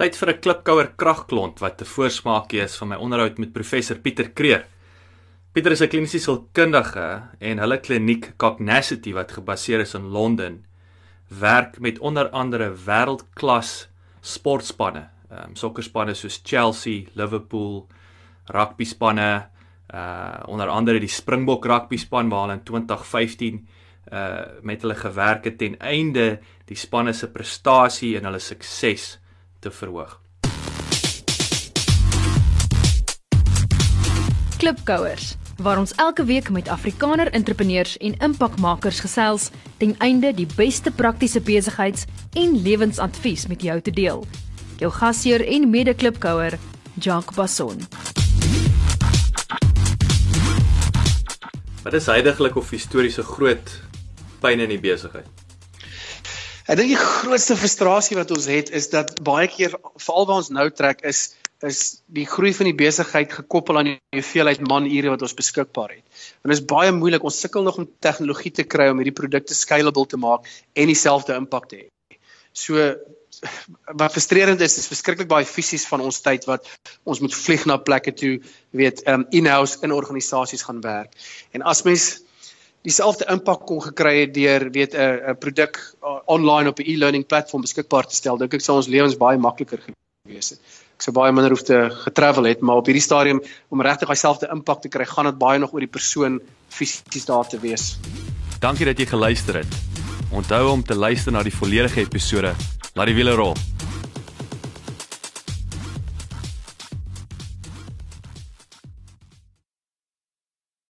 Tyd 0.00 0.16
vir 0.16 0.30
'n 0.32 0.40
klipkouer 0.40 0.88
kragklont 0.96 1.58
wat 1.60 1.82
'n 1.82 1.84
voorsmaakie 1.84 2.62
is 2.64 2.76
van 2.76 2.88
my 2.88 2.96
onderhoud 2.96 3.38
met 3.38 3.52
professor 3.52 3.98
Pieter 3.98 4.30
Kreer. 4.30 4.64
Pieter 5.52 5.72
is 5.72 5.82
'n 5.82 5.88
kliniese 5.88 6.18
sielkundige 6.18 7.22
en 7.40 7.58
hulle 7.58 7.78
kliniek 7.78 8.32
Cognacity 8.38 9.12
wat 9.12 9.32
gebaseer 9.32 9.80
is 9.80 9.94
in 9.94 10.08
Londen 10.08 10.64
werk 11.28 11.78
met 11.80 11.98
onder 11.98 12.30
andere 12.30 12.72
wêreldklas 12.72 13.88
sportspanne, 14.20 15.10
ehm 15.30 15.50
um, 15.50 15.56
sokkerspanne 15.56 16.14
soos 16.14 16.40
Chelsea, 16.42 17.04
Liverpool, 17.14 17.86
rugby 18.46 18.84
spanne, 18.84 19.48
uh 19.94 20.40
onder 20.46 20.68
andere 20.68 21.00
die 21.00 21.08
Springbok 21.08 21.66
rugby 21.66 21.96
span 21.96 22.28
waar 22.28 22.40
hulle 22.40 22.52
in 22.52 22.64
2015 22.64 23.68
uh 24.12 24.40
met 24.62 24.82
hulle 24.82 24.94
gewerk 24.94 25.44
het 25.44 25.58
ten 25.58 25.78
einde 25.78 26.40
die 26.64 26.76
spanne 26.76 27.12
se 27.12 27.28
prestasie 27.28 28.16
en 28.16 28.24
hulle 28.24 28.38
sukses 28.38 29.18
te 29.62 29.70
verhoog. 29.70 30.18
Klipkouers 34.58 35.36
waar 35.62 35.78
ons 35.78 35.92
elke 35.94 36.24
week 36.24 36.50
met 36.50 36.68
Afrikaner 36.68 37.30
entrepreneurs 37.30 37.96
en 38.02 38.16
impakmakers 38.18 39.00
gesels 39.04 39.50
ten 39.78 39.94
einde 39.98 40.32
die 40.34 40.46
beste 40.56 40.90
praktiese 40.90 41.40
besigheids- 41.40 42.06
en 42.32 42.56
lewensadvies 42.62 43.46
met 43.46 43.62
jou 43.62 43.80
te 43.80 43.90
deel. 43.90 44.26
Jou 44.78 44.90
gasheer 44.92 45.46
en 45.46 45.70
mede-klipkouer, 45.70 46.58
Jacques 46.94 47.36
Basson. 47.36 47.78
Wat 51.82 51.92
is 51.92 52.06
heidaglik 52.06 52.56
of 52.56 52.70
historiese 52.70 53.22
groot 53.22 53.78
pyn 54.40 54.60
in 54.60 54.68
die 54.68 54.80
besigheid? 54.80 55.41
Ek 56.62 56.78
dink 56.78 56.92
die 56.92 56.98
grootste 56.98 57.56
frustrasie 57.58 58.16
wat 58.18 58.30
ons 58.34 58.46
het 58.46 58.68
is 58.70 58.86
dat 58.92 59.16
baie 59.26 59.48
keer 59.50 59.72
veral 59.98 60.28
waar 60.28 60.42
ons 60.42 60.52
nou 60.54 60.68
trek 60.70 61.02
is 61.08 61.32
is 61.62 61.80
die 62.10 62.24
groei 62.26 62.50
van 62.54 62.66
die 62.66 62.74
besigheid 62.74 63.30
gekoppel 63.30 63.78
aan 63.78 63.88
die 63.92 64.18
hoeveelheid 64.18 64.64
manure 64.66 65.12
wat 65.12 65.22
ons 65.22 65.34
beskikbaar 65.38 65.92
het. 65.94 66.02
En 66.42 66.50
dit 66.50 66.56
is 66.56 66.64
baie 66.66 66.90
moeilik. 66.90 67.22
Ons 67.22 67.38
sukkel 67.38 67.62
nog 67.62 67.78
om 67.78 67.86
tegnologie 68.02 68.50
te 68.50 68.64
kry 68.66 68.88
om 68.90 68.98
hierdie 68.98 69.14
produkte 69.14 69.54
scalable 69.54 70.08
te 70.10 70.18
maak 70.18 70.48
en 70.74 70.90
dieselfde 70.90 71.36
impak 71.38 71.68
te 71.70 71.84
hê. 71.84 72.18
So 72.52 72.82
wat 73.98 74.14
frustrerend 74.14 74.60
is, 74.62 74.74
is 74.78 74.90
verskriklik 74.90 75.30
baie 75.30 75.46
fisies 75.46 75.86
van 75.90 76.02
ons 76.02 76.18
tyd 76.22 76.46
wat 76.50 76.66
ons 77.06 77.22
moet 77.22 77.34
vlieg 77.34 77.64
na 77.70 77.78
plekke 77.78 78.14
toe, 78.14 78.34
weet, 78.74 79.02
um 79.10 79.24
in-house 79.30 79.80
in 79.86 79.94
organisasies 79.94 80.66
gaan 80.66 80.82
werk. 80.82 81.14
En 81.54 81.62
as 81.62 81.82
mens 81.86 82.10
dieselfde 82.82 83.26
impak 83.30 83.66
kon 83.66 83.80
gekry 83.82 84.14
het 84.20 84.34
deur 84.34 84.70
weet 84.70 84.94
'n 84.94 85.32
'n 85.32 85.38
produk 85.38 85.78
uh, 86.02 86.18
online 86.26 86.68
op 86.68 86.78
'n 86.78 86.86
e-learning 86.86 87.26
platform 87.26 87.62
beskikbaar 87.62 88.06
te 88.06 88.14
stel, 88.14 88.36
dink 88.36 88.54
ek 88.54 88.60
sou 88.60 88.76
ons 88.76 88.86
lewens 88.86 89.16
baie 89.16 89.38
makliker 89.38 89.78
gewees 89.78 90.50
het. 90.50 90.60
Ek 90.96 91.02
sou 91.02 91.12
baie 91.14 91.32
minder 91.32 91.50
hoef 91.50 91.62
te 91.62 91.90
getravel 91.90 92.44
het, 92.44 92.60
maar 92.60 92.76
op 92.76 92.86
hierdie 92.86 93.02
stadium 93.02 93.42
om 93.68 93.82
regtig 93.82 94.08
dieselfde 94.08 94.48
impak 94.52 94.82
te 94.82 94.88
kry, 94.88 95.04
gaan 95.04 95.24
dit 95.24 95.38
baie 95.38 95.58
nog 95.58 95.72
oor 95.72 95.80
die 95.80 95.90
persoon 95.90 96.40
fisies 96.68 97.24
daar 97.24 97.48
te 97.48 97.58
wees. 97.58 97.98
Dankie 98.60 98.86
dat 98.86 98.98
jy 98.98 99.06
geluister 99.06 99.54
het. 99.54 99.72
Onthou 100.30 100.70
om 100.70 100.82
te 100.82 100.94
luister 100.94 101.32
na 101.32 101.42
die 101.42 101.54
volledige 101.54 102.00
episode. 102.00 102.54
Laat 102.94 103.06
die 103.06 103.14
wiele 103.14 103.34
rol. 103.34 103.71